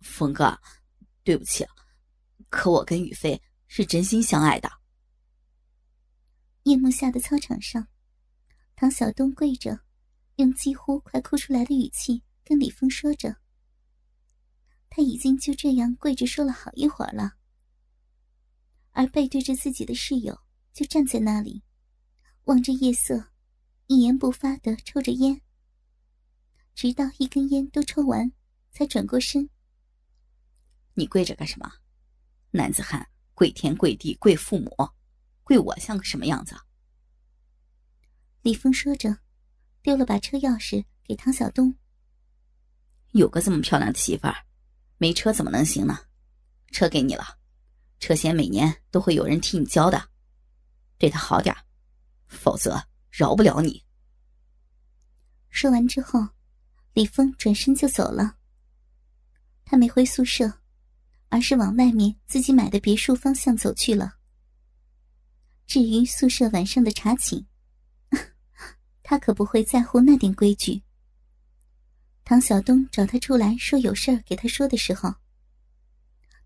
[0.00, 0.58] 峰哥，
[1.22, 1.66] 对不起，
[2.48, 4.70] 可我跟雨飞是真心相爱的。
[6.64, 7.88] 夜幕下的操场上，
[8.76, 9.80] 唐小东跪着，
[10.36, 13.36] 用几乎快哭出来的语气跟李峰说着。
[14.88, 17.34] 他已经就这样跪着说了好一会儿了，
[18.90, 20.38] 而背对着自己的室友
[20.72, 21.62] 就站在那里，
[22.44, 23.30] 望着夜色，
[23.86, 25.40] 一言不发的抽着烟，
[26.74, 28.32] 直到一根烟都抽完，
[28.72, 29.48] 才转过身。
[30.94, 31.72] 你跪着干什么？
[32.50, 34.74] 男子汉跪天跪地跪父母，
[35.42, 36.56] 跪我像个什么样子？
[38.42, 39.18] 李峰说着，
[39.82, 41.74] 丢了把车钥匙给唐小东。
[43.12, 44.36] 有个这么漂亮的媳妇儿。
[44.98, 45.98] 没车怎么能行呢？
[46.72, 47.38] 车给你了，
[48.00, 50.10] 车险每年都会有人替你交的，
[50.98, 51.56] 对他好点
[52.26, 53.82] 否则饶不了你。
[55.48, 56.28] 说完之后，
[56.92, 58.36] 李峰转身就走了。
[59.64, 60.59] 他没回宿舍，
[61.30, 64.16] 而是往外面自己买的别墅方向走去了。
[65.66, 67.46] 至于宿舍晚上的查寝，
[69.02, 70.82] 他可不会在乎那点规矩。
[72.24, 75.14] 唐小东找他出来说有事儿给他说的时候，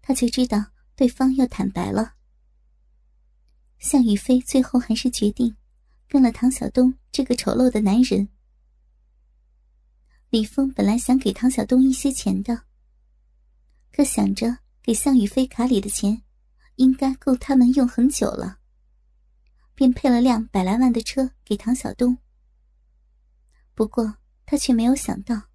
[0.01, 2.15] 他就知道对方要坦白了。
[3.79, 5.55] 向宇飞最后还是决定
[6.09, 8.29] 跟了唐小东这个丑陋的男人。
[10.31, 12.65] 李峰本来想给唐小东一些钱的，
[13.93, 16.23] 可想着给向宇飞卡里的钱
[16.75, 18.59] 应该够他们用很久了，
[19.75, 22.19] 便配了辆百来万的车给唐小东。
[23.75, 25.49] 不过他却没有想到。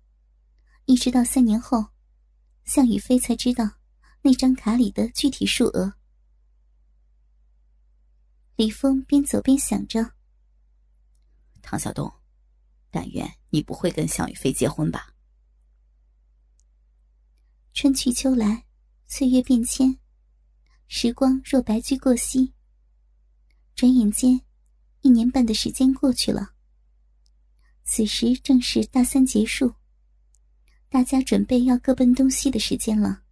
[0.85, 1.85] 一直到三年后，
[2.65, 3.69] 向宇飞才知道
[4.23, 5.93] 那张卡里的具体数额。
[8.55, 10.13] 李峰边走边想着
[11.61, 12.11] ：“唐小东，
[12.89, 15.13] 但愿你不会跟向宇飞结婚吧。”
[17.75, 18.65] 春去秋来，
[19.11, 19.97] 岁月变迁，
[20.87, 22.53] 时光若白驹过隙。
[23.73, 24.39] 转眼间，
[25.01, 26.51] 一年半的时间过去了。
[27.83, 29.73] 此时正是大三结束。
[30.89, 33.23] 大家准备要各奔东西的时间了，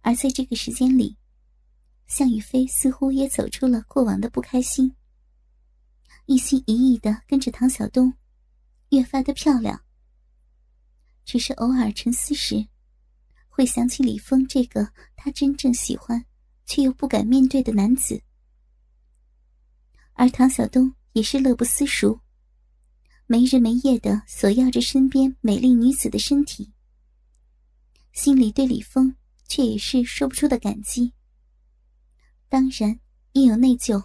[0.00, 1.16] 而在这个时间里，
[2.08, 4.96] 向宇飞似乎也走出了过往的不开心，
[6.24, 8.12] 一心一意的跟着唐晓东，
[8.88, 9.84] 越发的漂亮。
[11.24, 12.66] 只是偶尔沉思时，
[13.56, 14.86] 会想起李峰这个
[15.16, 16.22] 他真正喜欢
[16.66, 18.20] 却又不敢面对的男子，
[20.12, 22.20] 而唐晓东也是乐不思蜀。
[23.26, 26.70] 没日没夜的索要着身边美丽女子的身体，
[28.12, 29.16] 心里对李峰
[29.48, 31.14] 却也是说不出的感激。
[32.50, 33.00] 当然
[33.32, 34.04] 也有内疚。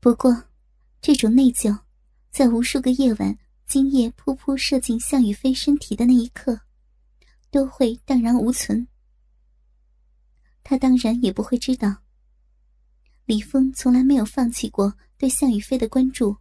[0.00, 0.48] 不过，
[1.00, 1.78] 这种内疚，
[2.32, 6.62] 在无数个夜晚精液噗噗射进向雨飞身体的那一刻，
[7.50, 8.86] 都会荡然无存。
[10.62, 12.02] 他当然也不会知道，
[13.26, 16.36] 李峰从来没有放弃过对向宇飞的关注。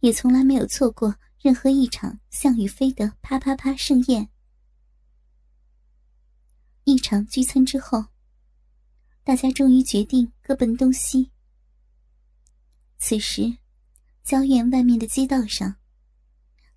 [0.00, 4.28] 也从来没有错过任何一场向宇飞的啪啪啪盛宴。
[6.84, 8.06] 一场聚餐之后，
[9.22, 11.30] 大家终于决定各奔东西。
[12.98, 13.58] 此时，
[14.24, 15.76] 郊院外面的街道上，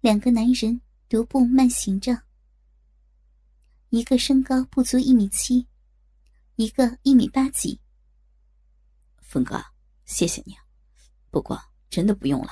[0.02, 2.25] 两个男人独步慢行着。
[3.90, 5.68] 一个身高不足一米七，
[6.56, 7.80] 一个一米八几。
[9.22, 9.64] 峰哥，
[10.06, 10.56] 谢谢你，
[11.30, 11.60] 不过
[11.90, 12.50] 真的不用了。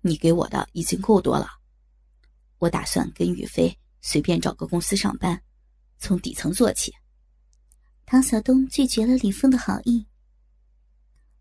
[0.00, 1.46] 你给我的已经够多了，
[2.58, 5.40] 我打算跟宇飞随便找个公司上班，
[5.98, 6.92] 从底层做起。
[8.04, 10.06] 唐小东拒绝了李峰的好意。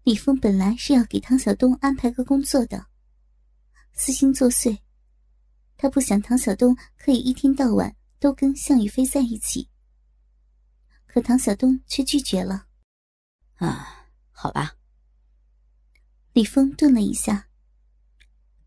[0.03, 2.85] 李峰本来是要给唐小东安排个工作的，
[3.93, 4.77] 私心作祟，
[5.77, 9.67] 他不想唐小东可以一天到晚都跟向宇飞在一起。
[11.07, 12.67] 可唐小东却拒绝了。
[13.55, 14.75] 啊，好吧。
[16.33, 17.49] 李峰顿了一下。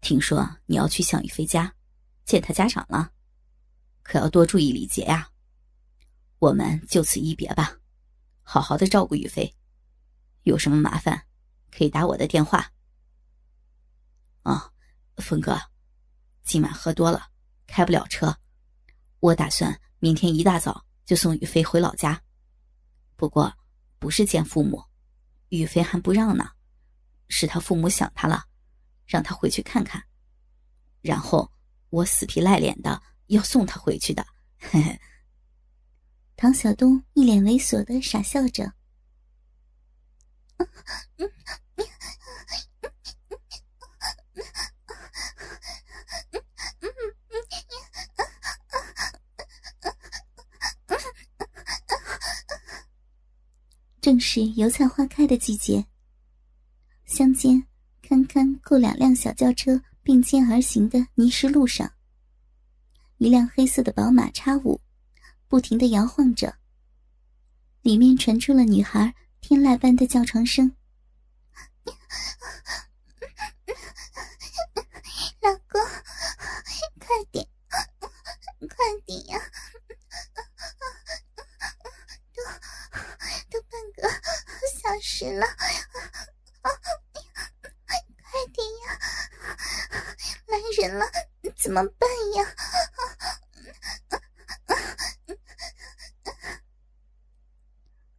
[0.00, 1.72] 听说你要去向宇飞家
[2.24, 3.12] 见他家长了，
[4.02, 5.30] 可要多注意礼节呀。
[6.40, 7.78] 我们就此一别吧，
[8.42, 9.54] 好好的照顾宇飞，
[10.42, 11.26] 有什么麻烦
[11.70, 12.72] 可以打我的电话。
[14.42, 14.72] 哦，
[15.18, 15.56] 峰哥，
[16.42, 17.30] 今晚喝多了，
[17.68, 18.36] 开不了车，
[19.24, 22.22] 我打算明天一大早就送宇飞回老家。
[23.16, 23.50] 不过
[23.98, 24.84] 不是见父母，
[25.48, 26.50] 宇飞还不让呢，
[27.28, 28.44] 是他父母想他了。
[29.06, 30.04] 让他回去看看，
[31.00, 31.50] 然后
[31.88, 34.26] 我死皮赖脸的要送他回去的。
[34.58, 35.00] 嘿嘿。
[36.36, 38.74] 唐小东一脸猥琐的傻笑着。
[54.04, 55.82] 正是油菜花开的季节。
[57.06, 57.66] 乡间
[58.02, 61.90] 堪堪够两辆小轿车并肩而行的泥石路上，
[63.16, 64.78] 一辆黑色的宝马叉五
[65.48, 66.54] 不停的摇晃着，
[67.80, 70.70] 里面传出了女孩天籁般的叫床声
[75.40, 75.80] ：“老公，
[76.98, 77.48] 快点，
[78.68, 78.76] 快
[79.06, 79.40] 点呀！”
[85.04, 85.46] 小时了，
[86.62, 86.72] 快
[88.54, 88.98] 点呀！
[90.46, 91.04] 来人了，
[91.54, 92.42] 怎么办呀？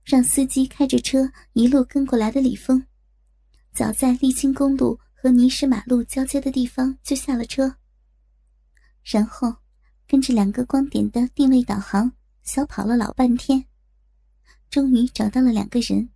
[0.03, 2.85] 让司机开着车一路跟过来的李峰，
[3.73, 7.77] 早在沥青公路和泥石马路交接的地方就下了车，
[9.03, 9.55] 然后
[10.07, 12.11] 跟着两个光点的定位导航
[12.43, 13.65] 小跑了老半天，
[14.69, 16.11] 终于找到了两个人。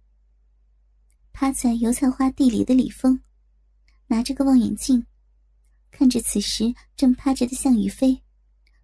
[1.41, 3.17] 趴在油菜花地里的李峰，
[4.07, 5.05] 拿着个望远镜，
[5.89, 8.21] 看着此时正趴着的向宇飞，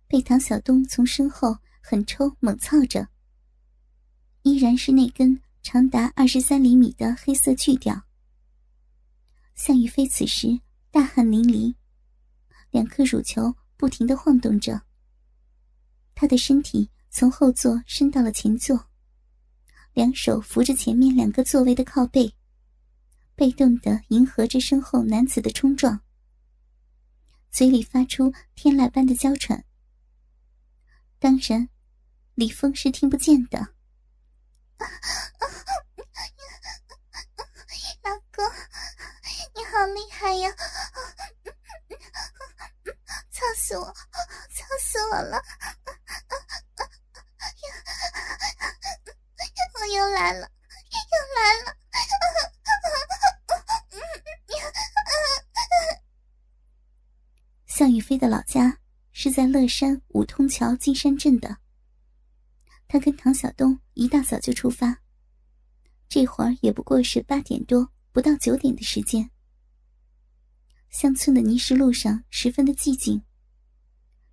[0.08, 3.10] 被唐小东从身后狠抽猛操着。
[4.44, 8.04] 依然是那根长达二十三厘米的黑色巨钓。
[9.54, 10.58] 向宇飞此时
[10.92, 11.76] 大汗淋漓，
[12.72, 14.82] 两颗乳球不停的晃动着。
[16.14, 18.88] 他的身体从后座伸到了前座，
[19.92, 22.34] 两手扶着前面两个座位的靠背。
[23.36, 26.02] 被动的迎合着身后男子的冲撞，
[27.52, 29.66] 嘴里发出天籁般的娇喘。
[31.20, 31.68] 当然，
[32.34, 33.60] 李峰是听不见的。
[38.04, 38.46] 老公，
[39.54, 40.50] 你好厉害呀！
[43.32, 45.42] 操死我，操死我了！
[49.82, 51.75] 我又来了，又来了！
[57.86, 58.80] 向宇飞的老家
[59.12, 61.56] 是在乐山五通桥金山镇的。
[62.88, 65.04] 他跟唐晓东一大早就出发，
[66.10, 69.30] 这会儿也不过是八点多，不到九点的时间。
[70.90, 73.22] 乡村的泥石路上十分的寂静，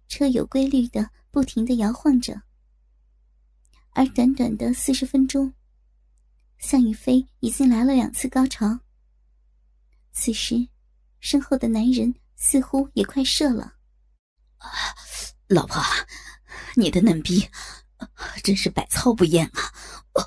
[0.09, 2.41] 车有规律的不停的摇晃着。
[3.91, 5.53] 而短短的四十分钟，
[6.57, 8.81] 向宇飞已经来了两次高潮。
[10.11, 10.67] 此时，
[11.21, 12.15] 身后的男人。
[12.45, 13.75] 似乎也快射了，
[15.47, 15.81] 老婆，
[16.75, 17.49] 你的嫩逼
[18.43, 20.21] 真是百操不厌啊！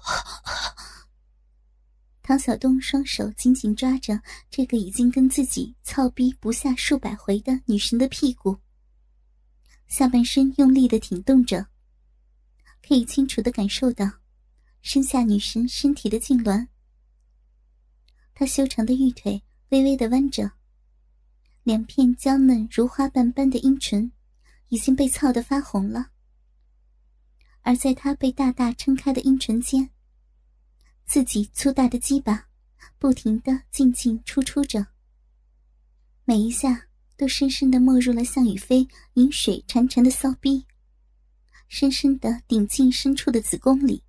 [2.23, 8.57] 唐小东双手紧紧抓着这个已经跟自己操逼不下数百回的女神的屁股，
[9.87, 11.67] 下半身用力的挺动着，
[12.81, 14.09] 可以清楚的感受到
[14.81, 16.65] 身下女神身体的痉挛。
[18.33, 20.49] 她修长的玉腿微微的弯着。
[21.65, 24.11] 两片娇嫩如花瓣般的阴唇，
[24.67, 26.11] 已经被操得发红了。
[27.61, 29.89] 而在他被大大撑开的阴唇间，
[31.07, 32.49] 自己粗大的鸡巴
[32.99, 34.85] 不停的进进出出着，
[36.23, 40.67] 每一下都深深的没入了向宇飞饮水潺潺的骚逼，
[41.67, 44.03] 深深的顶进深处的子宫里。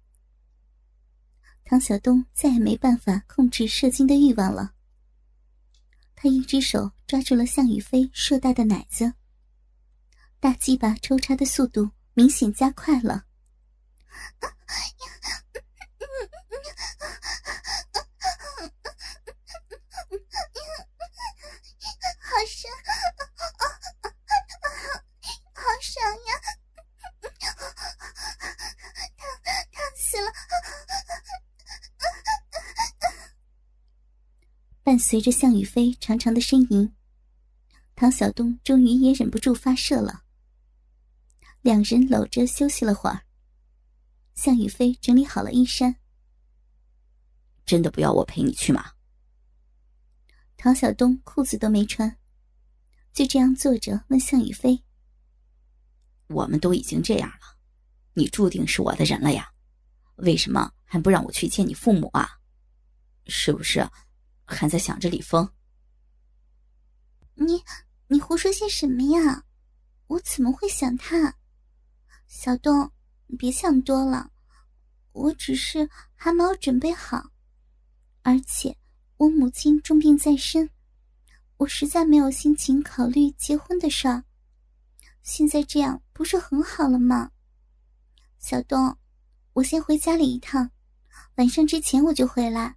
[1.64, 4.74] 唐晓东再也没办法控制射精的欲望了。
[6.14, 9.14] 他一只手抓住了向宇飞硕大的奶子，
[10.40, 13.24] 大鸡巴抽插的速度明显加快了。
[22.18, 22.68] 好深，
[25.54, 26.30] 好爽呀！
[29.16, 29.24] 烫
[29.70, 30.28] 烫死了！
[34.82, 36.95] 伴随着向宇飞长长的呻吟，
[37.96, 40.22] 唐小东终于也忍不住发射了。
[41.62, 43.22] 两人搂着休息了会儿。
[44.34, 45.96] 向宇飞整理好了衣衫。
[47.64, 48.92] 真的不要我陪你去吗？
[50.58, 52.18] 唐小东裤子都没穿，
[53.14, 54.84] 就这样坐着问向宇飞
[56.28, 57.56] ：“我们都已经这样了，
[58.12, 59.50] 你注定是我的人了呀，
[60.16, 62.28] 为什么还不让我去见你父母啊？
[63.26, 63.88] 是不是？”
[64.48, 65.50] 还在想着李峰，
[67.34, 67.60] 你
[68.08, 69.44] 你胡说些什么呀？
[70.06, 71.36] 我怎么会想他？
[72.28, 72.92] 小东，
[73.26, 74.30] 你别想多了，
[75.12, 77.30] 我只是还没有准备好，
[78.22, 78.76] 而且
[79.16, 80.70] 我母亲重病在身，
[81.56, 84.22] 我实在没有心情考虑结婚的事儿。
[85.22, 87.32] 现在这样不是很好了吗？
[88.38, 88.96] 小东，
[89.54, 90.70] 我先回家里一趟，
[91.34, 92.76] 晚上之前我就回来，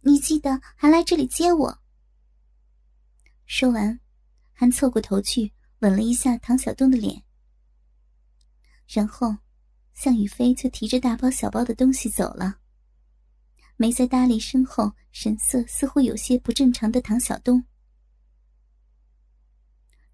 [0.00, 1.78] 你记得还来这里接我。
[3.44, 4.00] 说完，
[4.58, 7.22] 还凑过头去吻了一下唐小东的脸，
[8.88, 9.36] 然后，
[9.92, 12.58] 向宇飞就提着大包小包的东西走了，
[13.76, 17.62] 没再搭理身后神色似乎有些不正常的唐小东。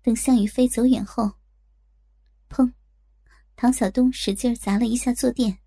[0.02, 1.38] 等向宇飞走远后，
[2.48, 2.72] 砰！
[3.54, 5.60] 唐小东使劲砸了一下坐垫，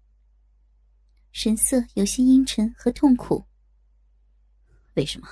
[1.32, 3.46] 神色有些阴沉和痛苦。
[4.96, 5.30] 为什么，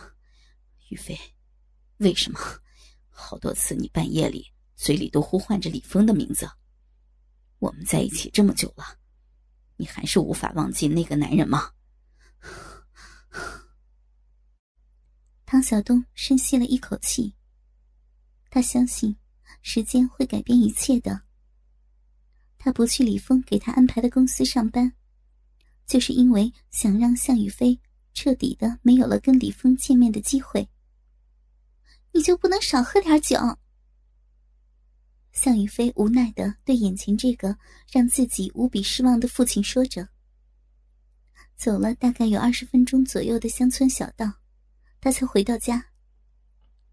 [0.87, 1.19] 宇飞？
[1.97, 2.39] 为什么？
[3.13, 6.49] 好多次你半夜里嘴里都呼唤着李峰的名字。
[7.59, 8.83] 我们在一起这么久了，
[9.77, 11.71] 你还是无法忘记那个男人吗？
[15.45, 17.35] 唐小东深吸了一口气。
[18.49, 19.15] 他相信，
[19.61, 21.21] 时间会改变一切的。
[22.57, 24.93] 他不去李峰给他安排的公司上班，
[25.85, 27.79] 就是因为想让向宇飞
[28.13, 30.67] 彻底的没有了跟李峰见面的机会。
[32.13, 33.37] 你就不能少喝点酒？
[35.33, 37.57] 向宇飞无奈的对眼前这个
[37.91, 40.07] 让自己无比失望的父亲说着。
[41.57, 44.31] 走了大概有二十分钟左右的乡村小道，
[45.01, 45.85] 他才回到家。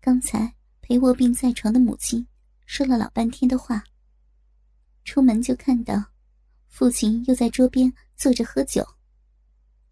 [0.00, 0.52] 刚才。
[0.82, 2.26] 陪卧病在床的母亲
[2.66, 3.84] 说了老半天的话，
[5.04, 6.04] 出门就看到
[6.66, 8.84] 父亲又在桌边坐着喝酒。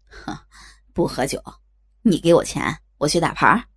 [0.03, 0.37] 哼，
[0.91, 1.41] 不喝酒，
[2.01, 3.68] 你给我钱，我去打牌。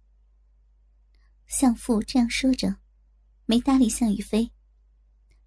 [1.53, 2.75] 向父这样说着，
[3.45, 4.51] 没搭理向宇飞，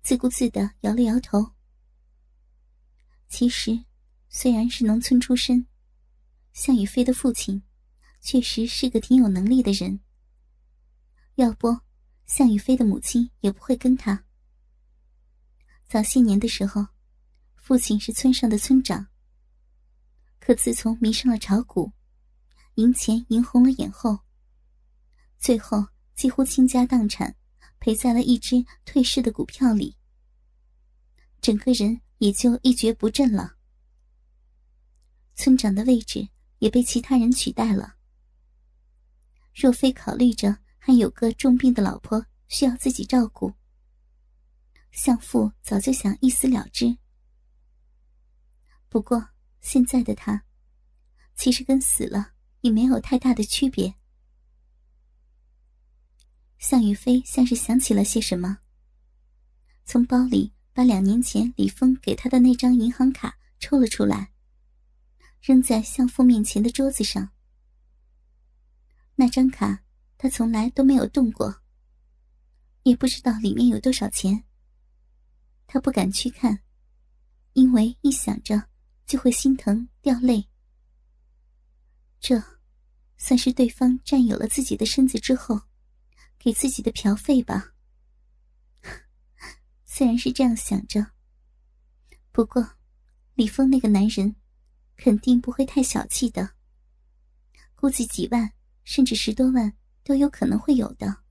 [0.03, 1.53] 自顾自的摇了摇头。
[3.27, 3.83] 其实，
[4.29, 5.65] 虽然是农村出身，
[6.53, 7.63] 向宇飞的父亲
[8.21, 9.99] 确实是个挺有能力的人。
[11.35, 11.75] 要不，
[12.27, 14.25] 向宇飞的母亲也不会跟他。
[15.89, 16.85] 早些年的时候，
[17.55, 19.07] 父亲是村上的村长。
[20.39, 21.91] 可自从迷上了炒股，
[22.75, 24.19] 赢钱赢红了眼后，
[25.39, 25.83] 最后
[26.15, 27.35] 几乎倾家荡产，
[27.79, 29.95] 赔在了一只退市的股票里，
[31.41, 33.57] 整个人也就一蹶不振了。
[35.35, 36.29] 村长的位置
[36.59, 37.95] 也被其他人取代了。
[39.53, 40.57] 若非考虑着。
[40.87, 43.51] 还有个重病的老婆需要自己照顾，
[44.91, 46.95] 相父早就想一死了之。
[48.87, 49.29] 不过
[49.61, 50.45] 现在的他，
[51.33, 53.95] 其实跟死了也没有太大的区别。
[56.67, 58.57] 向宇飞像是想起了些什么，
[59.85, 64.31] 从包里把两年前李峰给他的那张银行卡抽了出来，
[65.43, 67.29] 扔在向父面前的桌子上。
[69.13, 69.83] 那张卡。
[70.17, 71.61] 他从来都没有动过，
[72.83, 74.45] 也不知道里面有多少钱。
[75.67, 76.61] 他不敢去看，
[77.51, 78.69] 因为一想着
[79.05, 80.47] 就会心疼掉泪。
[82.19, 82.41] 这，
[83.17, 85.61] 算是对方占有了自己的身子之后，
[86.45, 87.73] 给自己的嫖费吧。
[89.83, 91.03] 虽然是这样想着，
[92.31, 92.77] 不过，
[93.33, 94.35] 李峰那个男人，
[94.95, 96.51] 肯定不会太小气的。
[97.73, 99.75] 估计几万，甚至十多万。
[100.03, 101.23] 都有可能会有的。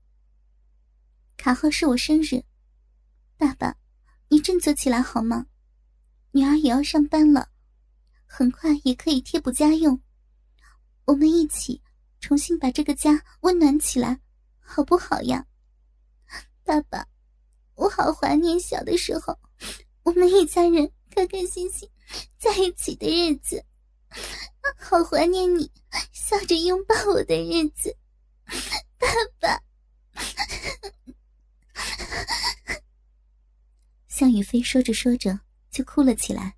[1.37, 2.43] 卡号是我生日，
[3.37, 3.77] 爸爸，
[4.27, 5.45] 你振作起来好吗？
[6.31, 7.49] 女儿也要上班了，
[8.25, 10.01] 很快也可以贴补家用。
[11.05, 11.81] 我们一起
[12.19, 14.19] 重新把这个家温暖起来，
[14.65, 15.45] 好不好呀？
[16.63, 17.07] 爸爸，
[17.75, 19.37] 我好怀念小的时候，
[20.03, 21.87] 我们一家人开开心心
[22.37, 23.63] 在一起的日子，
[24.77, 25.71] 好怀念你
[26.11, 27.95] 笑着拥抱我的日子。
[28.97, 29.07] 爸
[29.39, 29.61] 爸，
[34.07, 36.55] 向宇飞说着说着就哭了起来，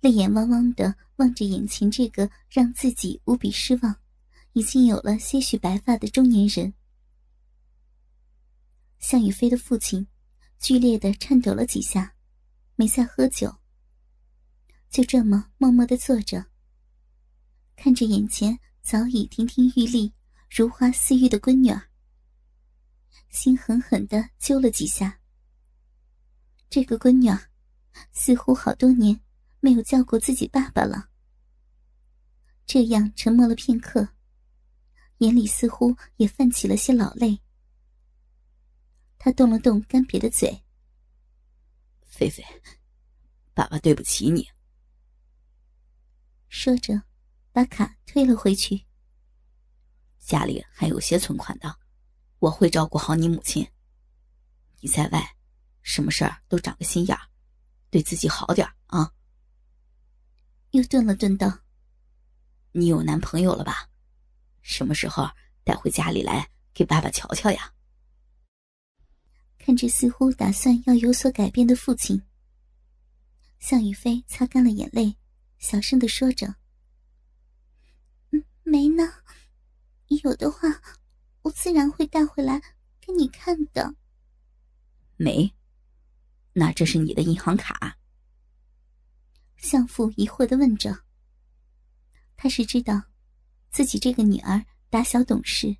[0.00, 3.94] 泪眼汪汪的望着眼前这个让自己无比失望、
[4.52, 6.72] 已经有了些许白发的中年人。
[9.02, 10.06] 向宇飞的父亲
[10.58, 12.14] 剧烈的颤抖了几下，
[12.76, 13.54] 没再喝酒，
[14.88, 16.46] 就这么默默的坐着，
[17.76, 20.14] 看着眼前早已亭亭玉立。
[20.54, 21.88] 如花似玉的闺女儿，
[23.30, 25.18] 心狠狠的揪了几下。
[26.68, 27.48] 这个闺女儿
[28.12, 29.18] 似乎好多年
[29.60, 31.08] 没有叫过自己爸爸了。
[32.66, 34.06] 这样沉默了片刻，
[35.18, 37.40] 眼里似乎也泛起了些老泪。
[39.24, 40.64] 他动了动干瘪的嘴
[42.02, 42.44] ：“菲菲，
[43.54, 44.50] 爸爸对不起你。”
[46.50, 47.00] 说着，
[47.52, 48.84] 把卡退了回去。
[50.18, 51.78] 家里还有些存款的，
[52.40, 53.64] 我会照顾好你母亲。
[54.80, 55.36] 你在外，
[55.82, 57.28] 什么事儿都长个心眼儿，
[57.90, 59.12] 对自己好点啊。
[60.72, 61.60] 又顿了顿，道
[62.74, 63.88] ：“你有男朋友了吧？
[64.62, 65.30] 什么时候
[65.62, 67.72] 带回家里来给爸爸瞧瞧呀？”
[69.64, 72.20] 看着似乎打算要有所改变的父亲，
[73.60, 75.16] 向雨飞擦干了眼泪，
[75.60, 76.56] 小声的说着
[78.32, 79.08] ：“嗯，没呢。
[80.24, 80.82] 有的话，
[81.42, 82.60] 我自然会带回来
[83.00, 83.94] 给你看的。”
[85.16, 85.54] 没？
[86.54, 87.96] 那这是你的银行卡？
[89.58, 91.04] 相父疑惑的问着
[92.36, 93.00] ：“他是知道，
[93.70, 95.76] 自己这个女儿打小懂事，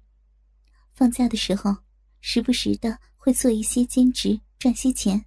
[0.94, 1.76] 放假的时候
[2.22, 5.26] 时不时的会做一些兼职赚些钱。”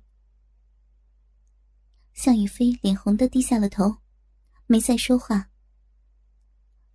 [2.13, 3.97] 向宇飞脸红的低下了头，
[4.65, 5.51] 没再说话。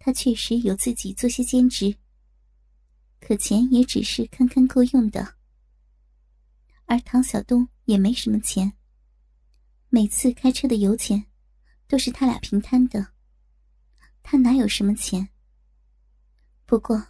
[0.00, 1.94] 他确实有自己做些兼职，
[3.20, 5.36] 可钱也只是堪堪够用的。
[6.86, 8.72] 而唐小东也没什么钱，
[9.88, 11.26] 每次开车的油钱。
[11.86, 13.14] 都是他俩平摊的，
[14.22, 15.28] 他哪有什么钱？
[16.64, 17.04] 不过，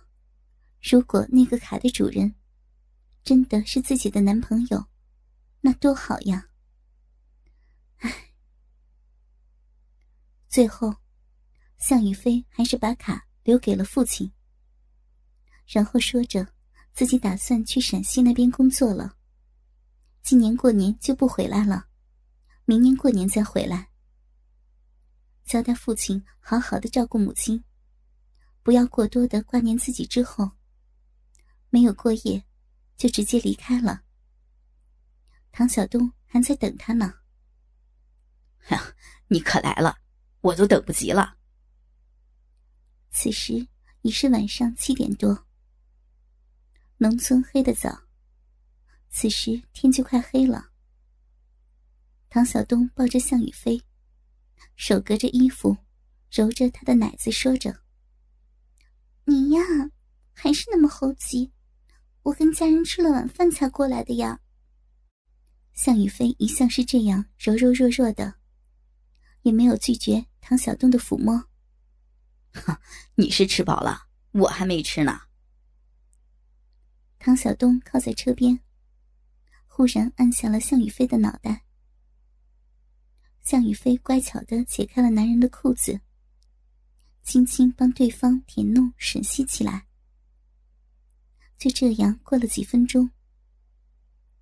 [0.80, 2.34] 如果那个卡的主人
[3.22, 4.86] 真的是自己的男朋友，
[5.60, 6.48] 那多好呀！
[7.98, 8.32] 唉，
[10.48, 10.94] 最后，
[11.78, 14.32] 向宇飞还是把卡留给了父亲，
[15.66, 16.46] 然后说着
[16.92, 19.16] 自己打算去陕西那边工作了，
[20.22, 21.86] 今年过年就不回来了，
[22.64, 23.90] 明年过年再回来。
[25.44, 27.62] 交代父亲好好的照顾母亲，
[28.62, 30.06] 不要过多的挂念自己。
[30.06, 30.52] 之后，
[31.70, 32.44] 没有过夜，
[33.00, 34.02] 就直接离开了。
[35.50, 37.14] 唐小东还在等他呢。
[38.68, 38.94] 呀，
[39.28, 39.96] 你可来了，
[40.42, 41.38] 我都等不及了。
[43.08, 43.66] 此时
[44.02, 45.46] 已是晚上七点多。
[46.98, 48.02] 农村黑得早，
[49.08, 50.72] 此时天就快黑了。
[52.28, 53.82] 唐小东抱着向宇飞。
[54.76, 55.74] 手隔着衣服，
[56.30, 57.80] 揉着他的奶子，说着
[59.24, 59.62] ：“你呀，
[60.34, 61.50] 还是那么猴急。
[62.22, 64.40] 我跟家人吃了晚饭才过来的呀。”
[65.72, 68.34] 向宇飞一向是这样柔柔弱弱的，
[69.42, 71.44] 也没有拒绝唐小东的抚摸。
[72.52, 72.80] 哈，
[73.14, 75.20] 你是吃饱了，我还没吃呢。
[77.18, 78.60] 唐小东靠在车边，
[79.66, 81.64] 忽然按下了向宇飞的脑袋。
[83.42, 86.00] 向宇飞乖巧的解开了男人的裤子，
[87.22, 89.86] 轻轻帮对方舔弄吮吸起来。
[91.60, 93.10] 就这样过了几分钟，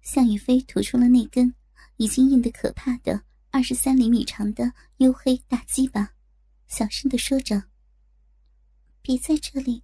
[0.03, 1.53] 向宇飞吐出了那根
[1.97, 6.15] 已经硬得可怕的二十三厘米长的黝黑大鸡巴，
[6.69, 7.65] 小声的说着
[9.03, 9.83] ：“别在这里，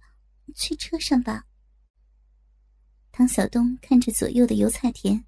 [0.55, 1.45] 去车上吧。”
[3.11, 5.25] 唐小东看着左右的油菜田。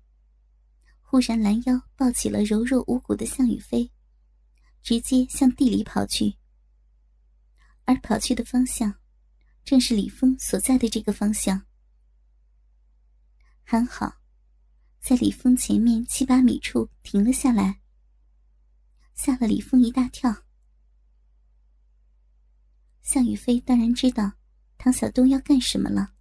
[1.02, 3.92] 忽然拦腰抱起了柔弱无骨的向宇飞，
[4.82, 6.38] 直接向地里跑去。
[7.84, 8.94] 而跑去的方向，
[9.66, 11.62] 正是李峰所在的这个方向。
[13.70, 14.22] 还好，
[15.02, 17.82] 在李峰前面七八米处停了下来，
[19.14, 20.46] 吓了李峰一大跳。
[23.02, 24.32] 向宇飞当然知道
[24.78, 26.14] 唐小东要干什么了，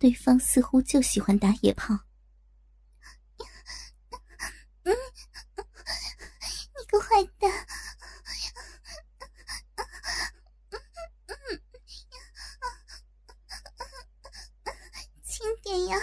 [0.00, 1.94] 对方似乎就喜欢打野炮。
[4.82, 4.90] 你
[6.88, 7.48] 个坏蛋！
[15.28, 15.98] 轻点呀，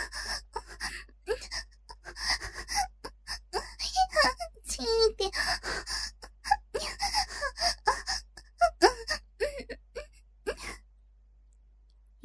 [4.64, 5.32] 轻一点。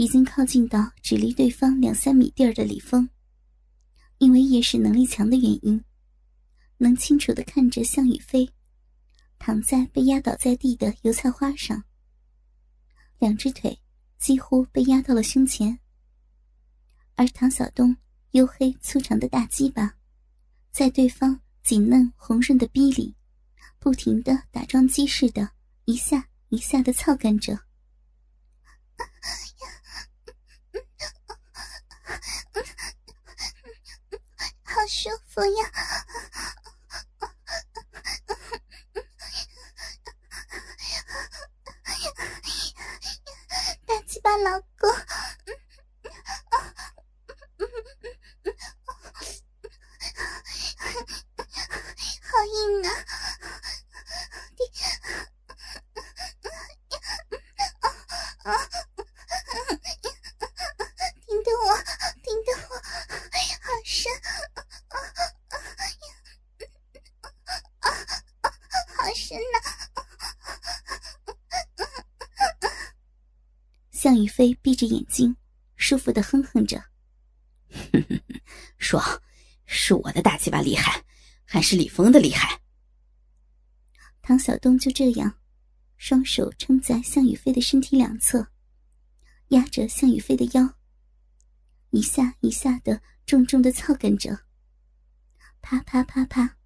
[0.09, 3.11] 已经靠近到只离对方两三米地儿的李峰，
[4.17, 5.85] 因为夜视能力强的原因。
[6.79, 8.49] 能清楚的看着向宇飞
[9.39, 11.85] 躺在被压倒在地的油菜花上，
[13.19, 13.79] 两只腿
[14.17, 15.79] 几乎被压到了胸前，
[17.15, 17.95] 而唐小东
[18.33, 19.95] 黝黑粗长的大鸡巴，
[20.71, 23.15] 在对方紧嫩红润的逼里，
[23.79, 25.51] 不停的打桩机似的，
[25.85, 27.61] 一下一下的操干着，
[34.65, 35.71] 好舒服呀！
[44.39, 44.89] 老公，
[52.23, 52.89] 好硬啊！
[61.27, 61.77] 顶得我，
[62.23, 62.71] 顶得我，
[63.61, 64.13] 好深，
[68.97, 69.59] 好深呐！
[74.09, 75.37] 向宇飞闭着眼睛，
[75.77, 76.83] 舒服的哼哼着
[78.81, 79.05] ：“爽，
[79.67, 81.05] 是我的大鸡巴厉害，
[81.45, 82.59] 还是李峰的厉害？”
[84.25, 85.39] 唐小东就这样，
[85.99, 88.49] 双手撑在向宇飞的身体两侧，
[89.49, 90.77] 压着向宇飞的腰，
[91.91, 94.47] 一下一下的重重的操干着，
[95.61, 96.58] 啪啪啪啪。